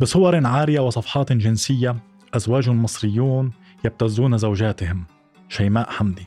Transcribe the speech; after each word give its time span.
بصور 0.00 0.46
عارية 0.46 0.80
وصفحات 0.80 1.32
جنسية 1.32 1.96
أزواج 2.34 2.70
مصريون 2.70 3.52
يبتزون 3.84 4.38
زوجاتهم. 4.38 5.04
شيماء 5.48 5.90
حمدي. 5.90 6.26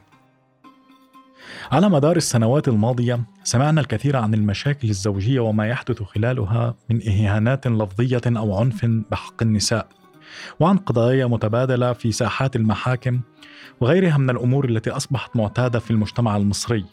على 1.71 1.89
مدار 1.89 2.15
السنوات 2.15 2.67
الماضية 2.67 3.19
سمعنا 3.43 3.81
الكثير 3.81 4.17
عن 4.17 4.33
المشاكل 4.33 4.89
الزوجية 4.89 5.39
وما 5.39 5.67
يحدث 5.67 6.03
خلالها 6.03 6.75
من 6.89 7.07
إهانات 7.07 7.67
لفظية 7.67 8.21
أو 8.27 8.57
عنف 8.57 8.85
بحق 8.85 9.43
النساء 9.43 9.87
وعن 10.59 10.77
قضايا 10.77 11.25
متبادلة 11.25 11.93
في 11.93 12.11
ساحات 12.11 12.55
المحاكم 12.55 13.19
وغيرها 13.81 14.17
من 14.17 14.29
الأمور 14.29 14.69
التي 14.69 14.89
أصبحت 14.89 15.35
معتادة 15.35 15.79
في 15.79 15.91
المجتمع 15.91 16.37
المصري. 16.37 16.85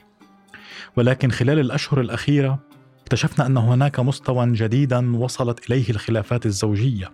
ولكن 0.96 1.30
خلال 1.30 1.58
الأشهر 1.58 2.00
الأخيرة 2.00 2.67
اكتشفنا 3.08 3.46
أن 3.46 3.56
هناك 3.56 4.00
مستوى 4.00 4.52
جديدا 4.52 5.16
وصلت 5.16 5.70
إليه 5.70 5.90
الخلافات 5.90 6.46
الزوجية. 6.46 7.10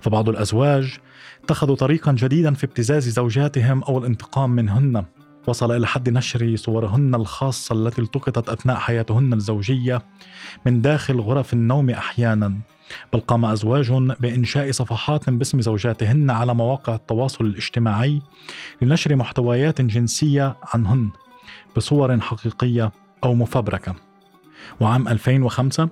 فبعض 0.00 0.28
الأزواج 0.28 0.98
اتخذوا 1.44 1.76
طريقا 1.76 2.12
جديدا 2.12 2.54
في 2.54 2.64
ابتزاز 2.64 3.08
زوجاتهم 3.08 3.82
أو 3.82 3.98
الانتقام 3.98 4.50
منهن. 4.50 5.04
وصل 5.46 5.76
إلى 5.76 5.86
حد 5.86 6.08
نشر 6.10 6.56
صورهن 6.56 7.14
الخاصة 7.14 7.74
التي 7.74 8.02
التقطت 8.02 8.48
أثناء 8.48 8.76
حياتهن 8.76 9.32
الزوجية 9.32 10.02
من 10.66 10.82
داخل 10.82 11.20
غرف 11.20 11.52
النوم 11.52 11.90
أحيانا. 11.90 12.58
بل 13.12 13.20
قام 13.20 13.44
أزواج 13.44 13.92
بإنشاء 14.20 14.70
صفحات 14.70 15.30
باسم 15.30 15.60
زوجاتهن 15.60 16.30
على 16.30 16.54
مواقع 16.54 16.94
التواصل 16.94 17.44
الاجتماعي 17.44 18.22
لنشر 18.82 19.16
محتويات 19.16 19.80
جنسية 19.80 20.56
عنهن 20.74 21.10
بصور 21.76 22.20
حقيقية 22.20 22.92
أو 23.24 23.34
مفبركة. 23.34 24.05
وعام 24.80 25.08
2005 25.08 25.88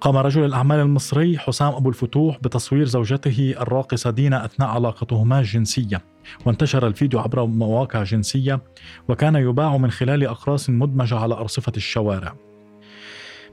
قام 0.00 0.16
رجل 0.16 0.44
الأعمال 0.44 0.80
المصري 0.80 1.38
حسام 1.38 1.72
أبو 1.72 1.88
الفتوح 1.88 2.38
بتصوير 2.38 2.84
زوجته 2.84 3.54
الراقصة 3.60 4.10
دينا 4.10 4.44
أثناء 4.44 4.68
علاقتهما 4.68 5.38
الجنسية 5.38 6.04
وانتشر 6.46 6.86
الفيديو 6.86 7.20
عبر 7.20 7.46
مواقع 7.46 8.02
جنسية 8.02 8.62
وكان 9.08 9.36
يباع 9.36 9.76
من 9.76 9.90
خلال 9.90 10.26
أقراص 10.26 10.70
مدمجة 10.70 11.18
على 11.18 11.34
أرصفة 11.34 11.72
الشوارع. 11.76 12.36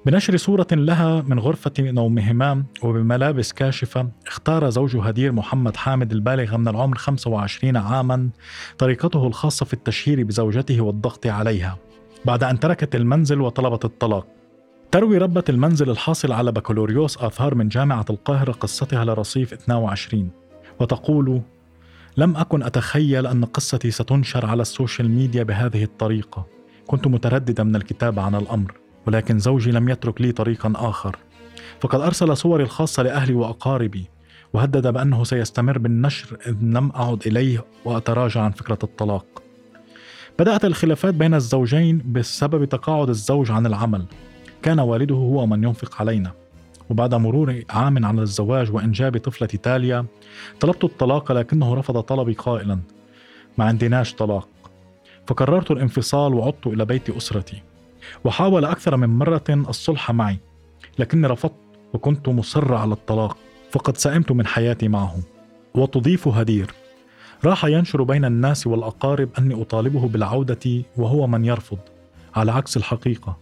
بنشر 0.05 0.37
صورة 0.37 0.67
لها 0.71 1.21
من 1.21 1.39
غرفة 1.39 1.73
نومهما 1.79 2.63
وبملابس 2.83 3.53
كاشفة 3.53 4.09
اختار 4.27 4.69
زوج 4.69 4.97
هدير 4.97 5.31
محمد 5.31 5.75
حامد 5.75 6.11
البالغ 6.11 6.57
من 6.57 6.67
العمر 6.67 6.97
25 6.97 7.77
عاما 7.77 8.29
طريقته 8.77 9.27
الخاصة 9.27 9.65
في 9.65 9.73
التشهير 9.73 10.23
بزوجته 10.23 10.81
والضغط 10.81 11.27
عليها. 11.27 11.77
بعد 12.25 12.43
أن 12.43 12.59
تركت 12.59 12.95
المنزل 12.95 13.41
وطلبت 13.41 13.85
الطلاق. 13.85 14.27
تروي 14.93 15.17
ربة 15.17 15.43
المنزل 15.49 15.89
الحاصل 15.89 16.31
على 16.31 16.51
بكالوريوس 16.51 17.17
آثار 17.17 17.55
من 17.55 17.67
جامعة 17.67 18.05
القاهرة 18.09 18.51
قصتها 18.51 19.05
لرصيف 19.05 19.53
22 19.53 20.29
وتقول 20.79 21.41
لم 22.17 22.37
أكن 22.37 22.63
أتخيل 22.63 23.27
أن 23.27 23.45
قصتي 23.45 23.91
ستنشر 23.91 24.45
على 24.45 24.61
السوشيال 24.61 25.09
ميديا 25.11 25.43
بهذه 25.43 25.83
الطريقة. 25.83 26.45
كنت 26.87 27.07
مترددة 27.07 27.63
من 27.63 27.75
الكتابة 27.75 28.21
عن 28.21 28.35
الأمر 28.35 28.73
ولكن 29.07 29.39
زوجي 29.39 29.71
لم 29.71 29.89
يترك 29.89 30.21
لي 30.21 30.31
طريقا 30.31 30.73
آخر. 30.75 31.15
فقد 31.81 32.01
أرسل 32.01 32.37
صوري 32.37 32.63
الخاصة 32.63 33.03
لأهلي 33.03 33.33
وأقاربي 33.33 34.05
وهدد 34.53 34.87
بأنه 34.87 35.23
سيستمر 35.23 35.77
بالنشر 35.77 36.37
إذ 36.47 36.55
لم 36.61 36.91
أعد 36.91 37.27
إليه 37.27 37.65
وأتراجع 37.85 38.41
عن 38.41 38.51
فكرة 38.51 38.79
الطلاق. 38.83 39.25
بدأت 40.39 40.65
الخلافات 40.65 41.13
بين 41.13 41.33
الزوجين 41.33 42.01
بسبب 42.11 42.65
تقاعد 42.65 43.09
الزوج 43.09 43.51
عن 43.51 43.65
العمل. 43.65 44.05
كان 44.63 44.79
والده 44.79 45.15
هو 45.15 45.45
من 45.45 45.63
ينفق 45.63 46.01
علينا. 46.01 46.31
وبعد 46.89 47.15
مرور 47.15 47.63
عام 47.69 48.05
على 48.05 48.21
الزواج 48.21 48.71
وإنجاب 48.71 49.17
طفلة 49.17 49.47
تاليا 49.47 50.05
طلبت 50.59 50.83
الطلاق 50.83 51.31
لكنه 51.31 51.73
رفض 51.73 51.99
طلبي 51.99 52.33
قائلا. 52.33 52.79
ما 53.57 53.65
عندناش 53.65 54.13
طلاق. 54.13 54.47
فقررت 55.27 55.71
الانفصال 55.71 56.33
وعدت 56.33 56.67
إلى 56.67 56.85
بيت 56.85 57.09
أسرتي. 57.09 57.61
وحاول 58.23 58.65
أكثر 58.65 58.97
من 58.97 59.09
مرة 59.09 59.43
الصلح 59.49 60.11
معي 60.11 60.37
لكني 60.99 61.27
رفضت 61.27 61.53
وكنت 61.93 62.29
مصر 62.29 62.73
على 62.73 62.93
الطلاق 62.93 63.37
فقد 63.71 63.97
سئمت 63.97 64.31
من 64.31 64.47
حياتي 64.47 64.87
معه. 64.87 65.17
وتضيف 65.75 66.27
هدير 66.27 66.73
راح 67.45 67.65
ينشر 67.65 68.03
بين 68.03 68.25
الناس 68.25 68.67
والأقارب 68.67 69.29
أني 69.39 69.61
أطالبه 69.61 70.07
بالعودة 70.07 70.83
وهو 70.97 71.27
من 71.27 71.45
يرفض 71.45 71.77
على 72.35 72.51
عكس 72.51 72.77
الحقيقة. 72.77 73.37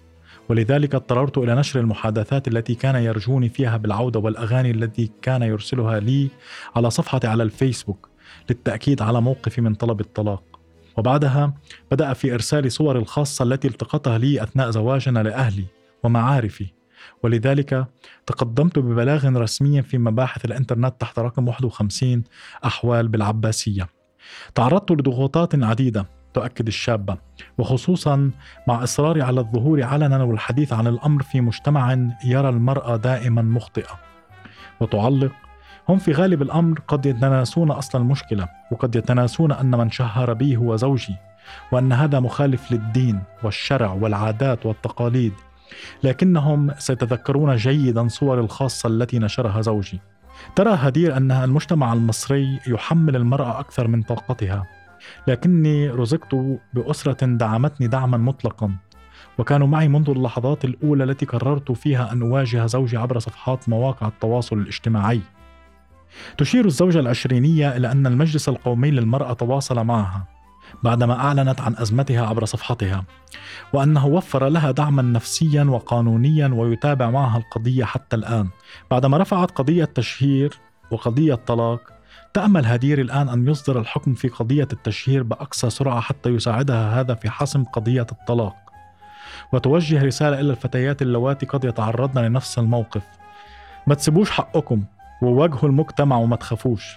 ولذلك 0.50 0.96
اضطررت 0.96 1.38
إلى 1.38 1.56
نشر 1.56 1.79
المحادثات 1.79 2.47
التي 2.47 2.75
كان 2.75 2.96
يرجوني 2.96 3.50
فيها 3.50 3.78
بالعودة 3.78 4.19
والأغاني 4.19 4.72
التي 4.72 5.12
كان 5.22 5.41
يرسلها 5.41 6.00
لي 6.00 6.29
على 6.75 6.90
صفحتي 6.90 7.28
على 7.28 7.44
الفيسبوك 7.44 8.09
للتأكيد 8.50 9.01
على 9.01 9.22
موقفي 9.22 9.62
من 9.62 9.75
طلب 9.75 10.00
الطلاق. 10.00 10.44
وبعدها 10.97 11.53
بدأ 11.91 12.13
في 12.13 12.34
إرسال 12.34 12.72
صور 12.72 12.97
الخاصة 12.97 13.44
التي 13.44 13.68
التقطها 13.68 14.18
لي 14.18 14.44
أثناء 14.44 14.69
زواجنا 14.69 15.24
لأهلي 15.24 15.66
ومعارفي. 16.03 16.68
ولذلك 17.24 17.88
تقدمت 18.25 18.80
ببلاغ 18.80 19.30
رسمي 19.30 19.81
في 19.81 19.97
مباحث 19.97 20.46
الإنترنت 20.46 21.01
تحت 21.01 21.19
رقم 21.19 21.47
51 21.47 22.24
أحوال 22.66 23.07
بالعباسية. 23.07 23.88
تعرضت 24.56 24.91
لضغوطات 24.91 25.63
عديدة 25.63 26.21
تؤكد 26.34 26.68
الشابة. 26.68 27.18
وخصوصا 27.58 28.31
مع 28.68 28.84
إصراري 28.84 29.22
على 29.22 29.40
الظهور 29.40 29.84
علنا 29.84 30.24
والحديث 30.24 30.74
عن 30.74 30.88
الأمر 30.88 31.24
في 31.24 31.42
مجتمع 31.42 31.94
يرى 32.25 32.50
المرأة 32.50 32.96
دائما 32.96 33.42
مخطئة. 33.42 34.00
وتعلق 34.80 35.31
هم 35.90 35.97
في 35.97 36.12
غالب 36.12 36.42
الأمر 36.42 36.80
قد 36.88 37.06
يتناسون 37.06 37.72
أصل 37.72 38.02
المشكلة 38.02 38.47
وقد 38.72 38.96
يتناسون 38.96 39.52
أن 39.52 39.78
من 39.78 39.92
شهر 39.92 40.34
بي 40.34 40.58
هو 40.58 40.75
زوجي 40.75 41.16
وأن 41.72 41.94
هذا 41.94 42.19
مخالف 42.19 42.72
للدين 42.72 43.19
والشرع 43.44 43.92
والعادات 43.94 44.66
والتقاليد. 44.66 45.34
لكنهم 46.03 46.72
سيتذكرون 46.78 47.56
جيدا 47.56 48.08
صور 48.08 48.40
الخاصة 48.40 48.88
التي 48.88 49.19
نشرها 49.19 49.62
زوجي. 49.62 50.00
ترى 50.56 50.74
هدير 50.74 51.18
أن 51.18 51.31
المجتمع 51.31 51.94
المصري 51.94 52.59
يحمل 52.68 53.16
المرأة 53.16 53.59
أكثر 53.59 53.88
من 53.88 54.02
طاقتها. 54.02 54.63
لكني 55.28 55.89
رزقت 55.89 56.35
بأسرة 56.73 57.25
دعمتني 57.25 57.88
دعما 57.88 58.17
مطلقا 58.17 58.75
وكانوا 59.38 59.67
معي 59.67 59.88
منذ 59.88 60.09
اللحظات 60.09 60.66
الأولى 60.66 61.03
التي 61.03 61.25
قررت 61.25 61.72
فيها 61.72 62.12
أن 62.12 62.22
أواجه 62.22 62.66
زوجي 62.66 62.97
عبر 62.97 63.19
صفحات 63.19 63.69
مواقع 63.69 64.07
التواصل 64.07 64.57
الاجتماعي. 64.57 65.22
تشير 66.38 66.66
الزوجة 66.66 67.00
العشرينية 67.00 67.78
إلى 67.78 67.91
أن 67.91 68.07
المجلس 68.07 68.50
القومي 68.50 68.91
للمرأة 68.91 69.34
تواصل 69.34 69.84
معها 69.84 70.28
بعدما 70.84 71.13
أعلنت 71.13 71.62
عن 71.62 71.75
أزمتها 71.78 72.25
عبر 72.25 72.45
صفحتها 72.45 73.03
وأنه 73.73 74.07
وفر 74.07 74.47
لها 74.47 74.72
دعما 74.72 75.01
نفسيا 75.01 75.63
وقانونيا 75.63 76.47
ويتابع 76.47 77.09
معها 77.09 77.38
القضية 77.38 77.83
حتى 77.83 78.16
الآن. 78.16 78.47
بعدما 78.91 79.18
رفعت 79.18 79.51
قضية 79.51 79.85
تشهير 79.85 80.59
وقضية 80.91 81.35
طلاق 81.35 81.81
تأمل 82.34 82.66
هدير 82.66 83.02
الآن 83.02 83.30
أن 83.30 83.47
يصدر 83.47 83.80
الحكم 83.80 84.14
في 84.14 84.28
قضية 84.28 84.68
التشهير 84.74 85.24
بأقصى 85.24 85.69
سرعة 85.69 86.02
حتى 86.02 86.30
يساعدها 86.30 87.00
هذا 87.00 87.14
في 87.14 87.30
حسم 87.30 87.64
قضية 87.64 88.08
الطلاق. 88.12 88.56
وتوجه 89.53 90.03
رسالة 90.03 90.40
إلى 90.40 90.52
الفتيات 90.52 91.02
اللواتي 91.02 91.46
قد 91.46 91.66
يتعرضن 91.66 92.22
لنفس 92.22 92.59
الموقف. 92.59 93.03
ما 93.88 93.96
تسيبوش 93.96 94.31
حقكم 94.31 94.84
وواجهوا 95.22 95.69
المجتمع 95.69 96.16
وما 96.16 96.36
تخافوش. 96.36 96.96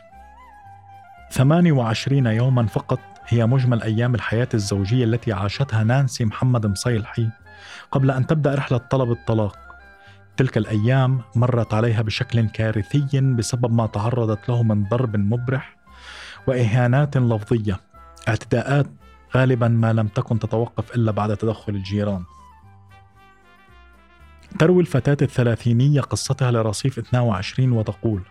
28 1.30 2.26
يوما 2.26 2.66
فقط 2.66 3.00
هي 3.28 3.46
مجمل 3.46 3.82
أيام 3.82 4.14
الحياة 4.14 4.48
الزوجية 4.54 5.04
التي 5.04 5.32
عاشتها 5.32 5.84
نانسي 5.84 6.24
محمد 6.24 6.66
مصيلحي 6.66 7.28
قبل 7.92 8.10
أن 8.10 8.26
تبدأ 8.26 8.54
رحلة 8.54 8.78
طلب 8.78 9.10
الطلاق. 9.10 9.63
تلك 10.36 10.58
الأيام 10.58 11.20
مرت 11.36 11.74
عليها 11.74 12.02
بشكل 12.02 12.48
كارثي 12.48 13.20
بسبب 13.20 13.72
ما 13.72 13.86
تعرضت 13.86 14.48
له 14.48 14.62
من 14.62 14.84
ضرب 14.84 15.16
مبرح 15.16 15.76
وإهانات 16.46 17.16
لفظية. 17.16 17.80
اعتداءات 18.28 18.86
غالبا 19.36 19.68
ما 19.68 19.92
لم 19.92 20.06
تكن 20.08 20.38
تتوقف 20.38 20.94
إلا 20.94 21.12
بعد 21.12 21.36
تدخل 21.36 21.74
الجيران. 21.74 22.24
تروي 24.58 24.80
الفتاة 24.80 25.16
الثلاثينية 25.22 26.00
قصتها 26.00 26.50
لرصيف 26.50 26.98
22 26.98 27.72
وتقول 27.72 28.22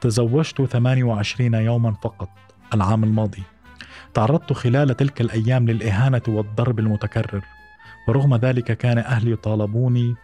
تزوجت 0.00 0.62
28 0.62 1.54
يوما 1.54 1.92
فقط 1.92 2.28
العام 2.74 3.04
الماضي. 3.04 3.42
تعرضت 4.14 4.52
خلال 4.52 4.96
تلك 4.96 5.20
الأيام 5.20 5.66
للإهانة 5.68 6.22
والضرب 6.28 6.78
المتكرر. 6.78 7.44
ورغم 8.08 8.36
ذلك 8.36 8.78
كان 8.78 8.98
أهلي 8.98 9.30
يطالبوني 9.30 10.14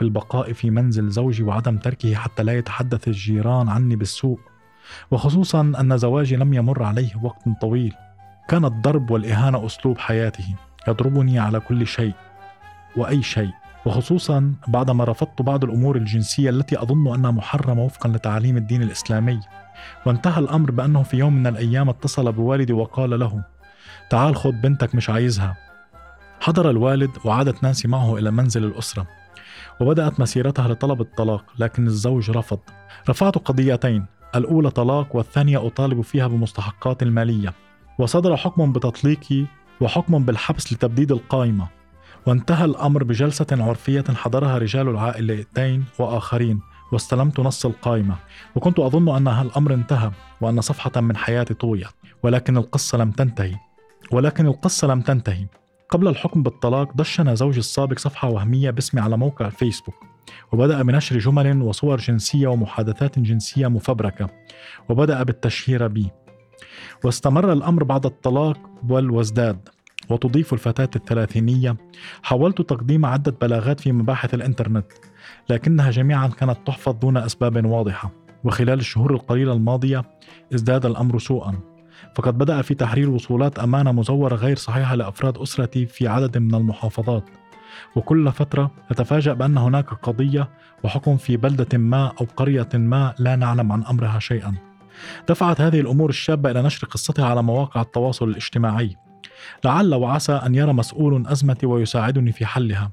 بالبقاء 0.00 0.52
في 0.52 0.70
منزل 0.70 1.10
زوجي 1.10 1.42
وعدم 1.42 1.78
تركه 1.78 2.14
حتى 2.14 2.42
لا 2.42 2.58
يتحدث 2.58 3.08
الجيران 3.08 3.68
عني 3.68 3.96
بالسوء. 3.96 4.38
وخصوصا 5.10 5.60
أن 5.80 5.98
زواجي 5.98 6.36
لم 6.36 6.54
يمر 6.54 6.82
عليه 6.82 7.10
وقت 7.22 7.42
طويل. 7.60 7.94
كان 8.48 8.64
الضرب 8.64 9.10
والإهانة 9.10 9.66
أسلوب 9.66 9.98
حياته. 9.98 10.54
يضربني 10.88 11.38
على 11.38 11.60
كل 11.60 11.86
شيء. 11.86 12.12
وأي 12.96 13.22
شيء. 13.22 13.50
وخصوصا 13.86 14.54
بعدما 14.68 15.04
رفضت 15.04 15.42
بعض 15.42 15.64
الأمور 15.64 15.96
الجنسية 15.96 16.50
التي 16.50 16.82
أظن 16.82 17.14
أنها 17.14 17.30
محرمة 17.30 17.82
وفقا 17.82 18.08
لتعاليم 18.08 18.56
الدين 18.56 18.82
الإسلامي. 18.82 19.40
وانتهى 20.06 20.38
الأمر 20.38 20.70
بأنه 20.70 21.02
في 21.02 21.16
يوم 21.16 21.34
من 21.34 21.46
الأيام 21.46 21.88
اتصل 21.88 22.32
بوالدي 22.32 22.72
وقال 22.72 23.20
له 23.20 23.44
تعال 24.10 24.36
خذ 24.36 24.52
بنتك 24.52 24.94
مش 24.94 25.10
عايزها. 25.10 25.56
حضر 26.40 26.70
الوالد 26.70 27.10
وعادت 27.24 27.62
نانسي 27.62 27.88
معه 27.88 28.18
إلى 28.18 28.30
منزل 28.30 28.64
الأسرة. 28.64 29.06
وبدأت 29.80 30.20
مسيرتها 30.20 30.68
لطلب 30.68 31.00
الطلاق 31.00 31.44
لكن 31.58 31.86
الزوج 31.86 32.30
رفض. 32.30 32.58
رفعت 33.08 33.38
قضيتين 33.38 34.06
الأولى 34.34 34.70
طلاق 34.70 35.16
والثانية 35.16 35.66
أطالب 35.66 36.00
فيها 36.00 36.26
بمستحقات 36.26 37.02
المالية. 37.02 37.52
وصدر 37.98 38.36
حكم 38.36 38.72
بتطليقي 38.72 39.44
وحكم 39.80 40.24
بالحبس 40.24 40.72
لتبديد 40.72 41.12
القائمة. 41.12 41.68
وانتهى 42.26 42.64
الأمر 42.64 43.04
بجلسة 43.04 43.46
عرفية 43.52 44.04
حضرها 44.14 44.58
رجال 44.58 44.88
العائلتين 44.88 45.84
وآخرين 45.98 46.60
واستلمت 46.92 47.40
نص 47.40 47.66
القائمة. 47.66 48.16
وكنت 48.56 48.78
أظن 48.78 49.16
أن 49.16 49.28
الأمر 49.28 49.74
انتهى 49.74 50.10
وأن 50.40 50.60
صفحة 50.60 51.00
من 51.00 51.16
حياتي 51.16 51.54
طويت 51.54 51.86
ولكن 52.22 52.56
القصة 52.56 52.98
لم 52.98 53.10
تنتهي. 53.10 53.54
ولكن 54.12 54.46
القصة 54.46 54.88
لم 54.88 55.00
تنتهي. 55.00 55.46
قبل 55.88 56.08
الحكم 56.08 56.42
بالطلاق 56.42 56.92
دشن 56.96 57.34
زوجي 57.34 57.58
السابق 57.58 57.98
صفحة 57.98 58.28
وهمية 58.28 58.70
باسمي 58.70 59.00
على 59.00 59.16
موقع 59.16 59.46
الفيسبوك 59.46 59.94
وبدأ 60.52 60.82
بنشر 60.82 61.18
جمل 61.18 61.62
وصور 61.62 61.96
جنسية 61.96 62.48
ومحادثات 62.48 63.18
جنسية 63.18 63.66
مفبركة 63.66 64.30
وبدأ 64.88 65.22
بالتشهير 65.22 65.88
بي. 65.88 66.10
واستمر 67.04 67.52
الأمر 67.52 67.84
بعد 67.84 68.06
الطلاق 68.06 68.58
بل 68.82 69.10
وازداد 69.10 69.68
وتضيف 70.10 70.52
الفتاة 70.52 70.90
الثلاثينية 70.96 71.76
حاولت 72.22 72.62
تقديم 72.62 73.06
عدة 73.06 73.36
بلاغات 73.40 73.80
في 73.80 73.92
مباحث 73.92 74.34
الإنترنت 74.34 74.86
لكنها 75.48 75.90
جميعا 75.90 76.28
كانت 76.28 76.58
تحفظ 76.66 76.92
دون 76.92 77.16
أسباب 77.16 77.66
واضحة 77.66 78.10
وخلال 78.44 78.78
الشهور 78.78 79.14
القليلة 79.14 79.52
الماضية 79.52 80.04
ازداد 80.54 80.86
الأمر 80.86 81.18
سوءا. 81.18 81.73
فقد 82.14 82.38
بدأ 82.38 82.62
في 82.62 82.74
تحرير 82.74 83.10
وصولات 83.10 83.58
أمانة 83.58 83.92
مزورة 83.92 84.34
غير 84.34 84.56
صحيحة 84.56 84.94
لأفراد 84.94 85.38
أسرتي 85.38 85.86
في 85.86 86.08
عدد 86.08 86.38
من 86.38 86.54
المحافظات. 86.54 87.24
وكل 87.96 88.32
فترة 88.32 88.70
نتفاجأ 88.92 89.32
بأن 89.32 89.58
هناك 89.58 89.94
قضية 89.94 90.48
وحكم 90.84 91.16
في 91.16 91.36
بلدة 91.36 91.78
ما 91.78 92.12
أو 92.20 92.26
قرية 92.36 92.68
ما 92.74 93.14
لا 93.18 93.36
نعلم 93.36 93.72
عن 93.72 93.84
أمرها 93.84 94.18
شيئا. 94.18 94.54
دفعت 95.28 95.60
هذه 95.60 95.80
الأمور 95.80 96.10
الشابة 96.10 96.50
إلى 96.50 96.62
نشر 96.62 96.86
قصتها 96.86 97.26
على 97.26 97.42
مواقع 97.42 97.80
التواصل 97.80 98.28
الاجتماعي. 98.28 98.96
لعل 99.64 99.94
وعسى 99.94 100.32
أن 100.32 100.54
يرى 100.54 100.72
مسؤول 100.72 101.26
أزمتي 101.26 101.66
ويساعدني 101.66 102.32
في 102.32 102.46
حلها. 102.46 102.90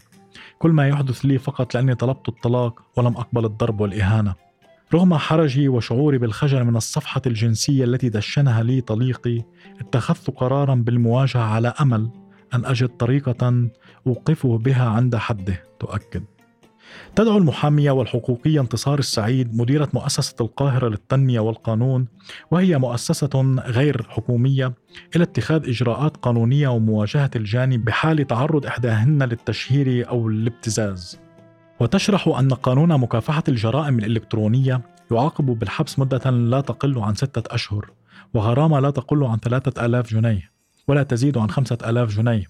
كل 0.60 0.72
ما 0.72 0.88
يحدث 0.88 1.20
لي 1.26 1.38
فقط 1.38 1.76
لأني 1.76 1.96
طلبت 1.96 2.30
الطلاق 2.30 2.82
ولم 2.98 3.18
أقبل 3.18 3.46
الضرب 3.46 3.82
والإهانة. 3.82 4.51
رغم 4.94 5.14
حرجي 5.14 5.68
وشعوري 5.70 6.18
بالخجل 6.18 6.64
من 6.64 6.76
الصفحة 6.76 7.22
الجنسية 7.28 7.84
التي 7.84 8.10
دشنها 8.10 8.64
لي 8.64 8.82
طليقي 8.82 9.44
اتخذت 9.80 10.30
قرارا 10.30 10.76
بالمواجهة 10.76 11.42
على 11.42 11.74
أمل 11.82 12.10
أن 12.54 12.66
أجد 12.66 12.88
طريقة 12.88 13.70
أوقفه 14.08 14.58
بها 14.58 14.90
عند 14.90 15.16
حده 15.16 15.64
تؤكد. 15.80 16.24
تدعو 17.16 17.38
المحامية 17.38 17.92
والحقوقية 17.92 18.62
انتصار 18.62 19.00
السعيد 19.00 19.56
مديرة 19.56 19.90
مؤسسة 19.94 20.36
القاهرة 20.42 20.90
للتنمية 20.90 21.40
والقانون 21.40 22.08
وهي 22.52 22.78
مؤسسة 22.78 23.56
غير 23.66 24.06
حكومية 24.10 24.74
إلى 25.16 25.24
اتخاذ 25.24 25.70
إجراءات 25.70 26.18
قانونية 26.18 26.68
ومواجهة 26.68 27.32
الجاني 27.36 27.78
بحال 27.78 28.28
تعرض 28.28 28.66
إحداهن 28.66 29.24
للتشهير 29.24 30.10
أو 30.10 30.28
الابتزاز. 30.28 31.20
وتشرح 31.82 32.28
أن 32.28 32.54
قانون 32.54 33.00
مكافحة 33.00 33.44
الجرائم 33.48 34.00
الإلكترونية 34.00 34.82
يعاقب 35.12 35.46
بالحبس 35.46 36.00
مدة 36.00 36.30
لا 36.30 36.62
تقل 36.62 37.00
عن 37.00 37.16
ستة 37.16 37.56
أشهر 37.56 37.92
وغرامة 38.34 38.80
لا 38.80 38.90
تقل 38.90 39.24
عن 39.24 39.38
ثلاثة 39.38 39.86
آلاف 39.86 40.10
جنيه 40.10 40.52
ولا 40.88 41.04
تزيد 41.04 41.38
عن 41.38 41.50
خمسة 41.50 41.78
آلاف 41.86 42.10
جنيه 42.10 42.46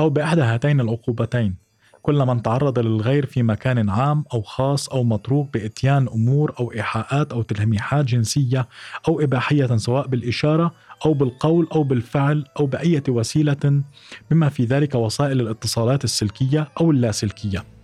أو 0.00 0.10
بإحدى 0.10 0.40
هاتين 0.40 0.80
العقوبتين 0.80 1.54
كل 2.02 2.26
من 2.26 2.42
تعرض 2.42 2.78
للغير 2.78 3.26
في 3.26 3.42
مكان 3.42 3.88
عام 3.88 4.24
أو 4.34 4.42
خاص 4.42 4.88
أو 4.88 5.04
متروك 5.04 5.52
بإتيان 5.54 6.08
أمور 6.08 6.54
أو 6.60 6.72
إيحاءات 6.72 7.32
أو 7.32 7.42
تلميحات 7.42 8.04
جنسية 8.04 8.68
أو 9.08 9.20
إباحية 9.20 9.76
سواء 9.76 10.06
بالإشارة 10.06 10.72
أو 11.06 11.14
بالقول 11.14 11.68
أو 11.74 11.82
بالفعل 11.82 12.44
أو 12.60 12.66
بأية 12.66 13.02
وسيلة 13.08 13.82
بما 14.30 14.48
في 14.48 14.64
ذلك 14.64 14.94
وسائل 14.94 15.40
الاتصالات 15.40 16.04
السلكية 16.04 16.68
أو 16.80 16.90
اللاسلكية. 16.90 17.77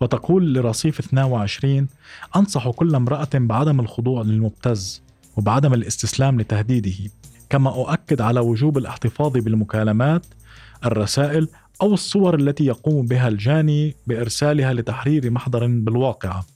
وتقول 0.00 0.54
لرصيف 0.54 0.98
22 0.98 1.88
أنصح 2.36 2.70
كل 2.70 2.94
امرأة 2.94 3.28
بعدم 3.34 3.80
الخضوع 3.80 4.22
للمبتز 4.22 5.02
وبعدم 5.36 5.74
الاستسلام 5.74 6.40
لتهديده 6.40 7.10
كما 7.50 7.70
أؤكد 7.70 8.20
على 8.20 8.40
وجوب 8.40 8.78
الاحتفاظ 8.78 9.32
بالمكالمات 9.32 10.26
الرسائل 10.84 11.48
أو 11.82 11.94
الصور 11.94 12.34
التي 12.34 12.64
يقوم 12.64 13.06
بها 13.06 13.28
الجاني 13.28 13.94
بإرسالها 14.06 14.72
لتحرير 14.72 15.30
محضر 15.30 15.66
بالواقعة 15.66 16.46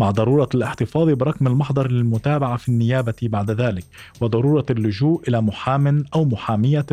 مع 0.00 0.10
ضرورة 0.10 0.48
الاحتفاظ 0.54 1.08
برقم 1.10 1.46
المحضر 1.46 1.90
للمتابعة 1.90 2.56
في 2.56 2.68
النيابة 2.68 3.14
بعد 3.22 3.50
ذلك 3.50 3.84
وضرورة 4.20 4.66
اللجوء 4.70 5.22
إلى 5.28 5.40
محام 5.40 6.04
أو 6.14 6.24
محامية 6.24 6.86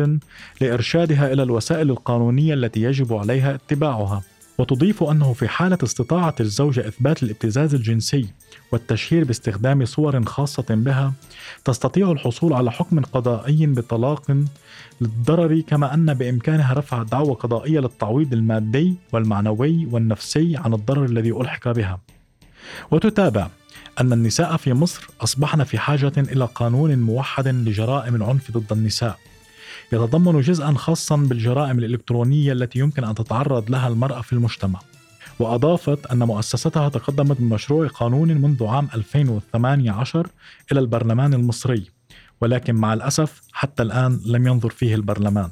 لإرشادها 0.60 1.32
إلى 1.32 1.42
الوسائل 1.42 1.90
القانونية 1.90 2.54
التي 2.54 2.82
يجب 2.82 3.12
عليها 3.12 3.54
اتباعها. 3.54 4.22
وتضيف 4.58 5.02
أنه 5.02 5.32
في 5.32 5.48
حالة 5.48 5.78
استطاعة 5.82 6.34
الزوجة 6.40 6.88
إثبات 6.88 7.22
الابتزاز 7.22 7.74
الجنسي 7.74 8.28
والتشهير 8.72 9.24
باستخدام 9.24 9.84
صور 9.84 10.24
خاصة 10.24 10.64
بها 10.68 11.12
تستطيع 11.64 12.10
الحصول 12.10 12.52
على 12.52 12.72
حكم 12.72 13.00
قضائي 13.00 13.66
بطلاق 13.66 14.44
للضرر 15.00 15.60
كما 15.60 15.94
أن 15.94 16.14
بإمكانها 16.14 16.74
رفع 16.74 17.02
دعوى 17.02 17.34
قضائية 17.34 17.80
للتعويض 17.80 18.32
المادي 18.32 18.94
والمعنوي 19.12 19.86
والنفسي 19.86 20.56
عن 20.56 20.74
الضرر 20.74 21.04
الذي 21.04 21.30
ألحق 21.30 21.68
بها. 21.68 22.00
وتتابع 22.90 23.48
أن 24.00 24.12
النساء 24.12 24.56
في 24.56 24.72
مصر 24.72 25.06
أصبحن 25.20 25.64
في 25.64 25.78
حاجة 25.78 26.12
إلى 26.18 26.48
قانون 26.54 26.98
موحد 26.98 27.48
لجرائم 27.48 28.14
العنف 28.14 28.50
ضد 28.50 28.72
النساء. 28.72 29.18
يتضمن 29.92 30.40
جزءا 30.40 30.72
خاصا 30.72 31.16
بالجرائم 31.16 31.78
الإلكترونية 31.78 32.52
التي 32.52 32.78
يمكن 32.78 33.04
أن 33.04 33.14
تتعرض 33.14 33.70
لها 33.70 33.88
المرأة 33.88 34.20
في 34.20 34.32
المجتمع. 34.32 34.80
وأضافت 35.38 36.06
أن 36.06 36.18
مؤسستها 36.18 36.88
تقدمت 36.88 37.40
بمشروع 37.40 37.86
قانون 37.86 38.28
منذ 38.28 38.66
عام 38.66 38.88
2018 38.94 40.26
إلى 40.72 40.80
البرلمان 40.80 41.34
المصري 41.34 41.90
ولكن 42.40 42.74
مع 42.74 42.94
الأسف 42.94 43.42
حتى 43.52 43.82
الآن 43.82 44.20
لم 44.26 44.46
ينظر 44.46 44.70
فيه 44.70 44.94
البرلمان. 44.94 45.50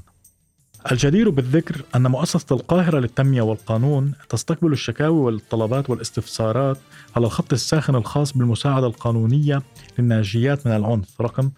الجدير 0.92 1.30
بالذكر 1.30 1.82
أن 1.96 2.10
مؤسسة 2.10 2.46
القاهرة 2.56 2.98
للتنمية 2.98 3.42
والقانون 3.42 4.12
تستقبل 4.28 4.72
الشكاوي 4.72 5.18
والطلبات 5.18 5.90
والاستفسارات 5.90 6.78
على 7.16 7.26
الخط 7.26 7.52
الساخن 7.52 7.94
الخاص 7.94 8.32
بالمساعدة 8.32 8.86
القانونية 8.86 9.62
للناجيات 9.98 10.66
من 10.66 10.72
العنف 10.72 11.20
رقم 11.20 11.50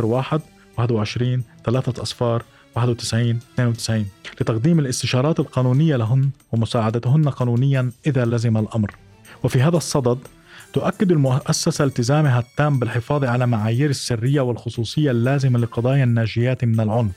01 0.00 0.40
21 0.80 1.42
3 1.64 2.02
أصفار 2.02 2.44
91 2.76 3.40
92 3.54 4.06
لتقديم 4.40 4.78
الاستشارات 4.78 5.40
القانونية 5.40 5.96
لهن 5.96 6.30
ومساعدتهن 6.52 7.28
قانونيا 7.28 7.90
إذا 8.06 8.24
لزم 8.24 8.56
الأمر. 8.56 8.94
وفي 9.44 9.62
هذا 9.62 9.76
الصدد 9.76 10.18
تؤكد 10.72 11.12
المؤسسة 11.12 11.84
التزامها 11.84 12.38
التام 12.38 12.78
بالحفاظ 12.78 13.24
على 13.24 13.46
معايير 13.46 13.90
السرية 13.90 14.40
والخصوصية 14.40 15.10
اللازمة 15.10 15.58
لقضايا 15.58 16.04
الناجيات 16.04 16.64
من 16.64 16.80
العنف 16.80 17.12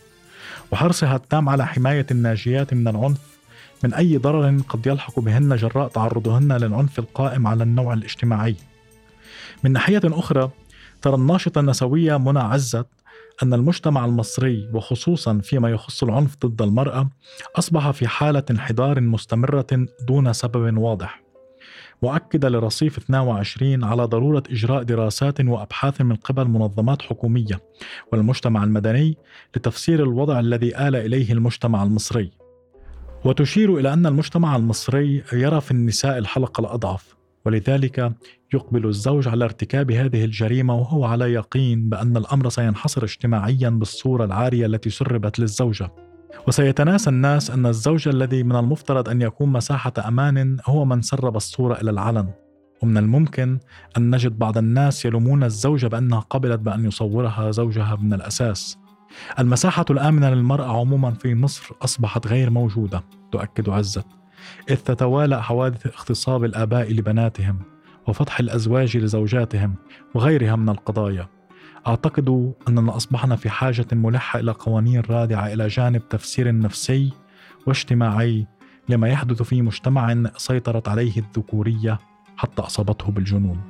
وحرصها 0.71 1.15
التام 1.15 1.49
على 1.49 1.67
حماية 1.67 2.05
الناجيات 2.11 2.73
من 2.73 2.87
العنف 2.87 3.17
من 3.83 3.93
أي 3.93 4.17
ضرر 4.17 4.61
قد 4.69 4.87
يلحق 4.87 5.19
بهن 5.19 5.55
جراء 5.55 5.87
تعرضهن 5.87 6.51
للعنف 6.51 6.99
القائم 6.99 7.47
على 7.47 7.63
النوع 7.63 7.93
الاجتماعي. 7.93 8.55
من 9.63 9.71
ناحية 9.71 10.01
أخرى 10.03 10.49
ترى 11.01 11.15
الناشطة 11.15 11.59
النسوية 11.59 12.17
منى 12.17 12.39
عزت 12.39 12.85
أن 13.43 13.53
المجتمع 13.53 14.05
المصري 14.05 14.69
وخصوصا 14.73 15.39
فيما 15.43 15.69
يخص 15.69 16.03
العنف 16.03 16.37
ضد 16.45 16.61
المرأة 16.61 17.09
أصبح 17.55 17.91
في 17.91 18.07
حالة 18.07 18.43
انحدار 18.51 19.01
مستمرة 19.01 19.67
دون 20.07 20.33
سبب 20.33 20.77
واضح. 20.77 21.23
وأكد 22.01 22.45
لرصيف 22.45 22.97
22 22.97 23.83
على 23.83 24.03
ضرورة 24.03 24.43
إجراء 24.49 24.83
دراسات 24.83 25.41
وأبحاث 25.41 26.01
من 26.01 26.15
قبل 26.15 26.45
منظمات 26.45 27.01
حكومية 27.01 27.59
والمجتمع 28.11 28.63
المدني 28.63 29.17
لتفسير 29.55 30.03
الوضع 30.03 30.39
الذي 30.39 30.77
آل 30.77 30.95
إليه 30.95 31.33
المجتمع 31.33 31.83
المصري. 31.83 32.31
وتشير 33.25 33.77
إلى 33.77 33.93
أن 33.93 34.05
المجتمع 34.05 34.55
المصري 34.55 35.23
يرى 35.33 35.61
في 35.61 35.71
النساء 35.71 36.17
الحلقة 36.17 36.61
الأضعف 36.61 37.15
ولذلك 37.45 38.13
يقبل 38.53 38.85
الزوج 38.85 39.27
على 39.27 39.45
ارتكاب 39.45 39.91
هذه 39.91 40.25
الجريمة 40.25 40.75
وهو 40.75 41.05
على 41.05 41.33
يقين 41.33 41.89
بأن 41.89 42.17
الأمر 42.17 42.49
سينحصر 42.49 43.03
اجتماعيا 43.03 43.69
بالصورة 43.69 44.25
العارية 44.25 44.65
التي 44.65 44.89
سربت 44.89 45.39
للزوجة. 45.39 45.91
وسيتناسى 46.47 47.09
الناس 47.09 47.51
أن 47.51 47.65
الزوج 47.65 48.07
الذي 48.07 48.43
من 48.43 48.55
المفترض 48.55 49.09
أن 49.09 49.21
يكون 49.21 49.49
مساحة 49.49 49.93
أمان 50.07 50.57
هو 50.65 50.85
من 50.85 51.01
سرب 51.01 51.35
الصورة 51.35 51.81
إلى 51.81 51.91
العلن. 51.91 52.29
ومن 52.81 52.97
الممكن 52.97 53.59
أن 53.97 54.15
نجد 54.15 54.39
بعض 54.39 54.57
الناس 54.57 55.05
يلومون 55.05 55.43
الزوجة 55.43 55.87
بأنها 55.87 56.19
قبلت 56.19 56.59
بأن 56.59 56.85
يصورها 56.85 57.51
زوجها 57.51 57.95
من 57.95 58.13
الأساس. 58.13 58.77
المساحة 59.39 59.85
الآمنة 59.89 60.29
للمرأة 60.29 60.79
عموما 60.79 61.11
في 61.11 61.35
مصر 61.35 61.75
أصبحت 61.81 62.27
غير 62.27 62.49
موجودة 62.49 63.03
تؤكد 63.31 63.69
عزت 63.69 64.05
إذ 64.69 64.75
تتوالى 64.75 65.43
حوادث 65.43 65.87
اغتصاب 65.87 66.43
الآباء 66.43 66.93
لبناتهم. 66.93 67.72
وفتح 68.07 68.39
الأزواج 68.39 68.97
لزوجاتهم 68.97 69.75
وغيرها 70.13 70.55
من 70.55 70.69
القضايا. 70.69 71.27
أعتقد 71.87 72.53
أننا 72.67 72.95
أصبحنا 72.95 73.35
في 73.35 73.49
حاجة 73.49 73.87
ملحة 73.91 74.39
إلى 74.39 74.51
قوانين 74.51 75.01
رادعة 75.09 75.53
إلى 75.53 75.67
جانب 75.67 76.09
تفسير 76.09 76.59
نفسي 76.59 77.13
واجتماعي 77.67 78.47
لما 78.89 79.09
يحدث 79.09 79.41
في 79.41 79.61
مجتمع 79.61 80.23
سيطرت 80.37 80.89
عليه 80.89 81.17
الذكورية 81.17 81.99
حتى 82.37 82.61
أصابته 82.61 83.11
بالجنون. 83.11 83.61